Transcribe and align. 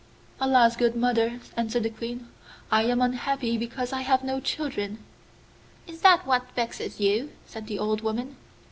'Alas, 0.39 0.75
good 0.75 0.95
mother,' 0.95 1.39
answered 1.55 1.83
the 1.83 1.89
Queen, 1.91 2.27
'I 2.71 2.83
am 2.85 3.01
unhappy 3.03 3.55
because 3.55 3.93
I 3.93 4.01
have 4.01 4.23
no 4.23 4.39
children.' 4.39 4.97
'Is 5.85 6.01
that 6.01 6.25
what 6.25 6.51
vexes 6.55 6.99
you?' 6.99 7.29
said 7.45 7.67
the 7.67 7.77
old 7.77 8.01
woman. 8.01 8.35